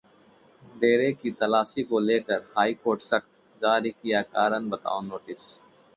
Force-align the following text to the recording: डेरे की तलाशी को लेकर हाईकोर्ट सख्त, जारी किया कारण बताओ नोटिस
डेरे 0.75 1.11
की 1.13 1.31
तलाशी 1.33 1.83
को 1.83 1.99
लेकर 1.99 2.41
हाईकोर्ट 2.57 3.01
सख्त, 3.01 3.29
जारी 3.61 3.89
किया 3.91 4.21
कारण 4.33 4.69
बताओ 4.69 5.01
नोटिस 5.03 5.51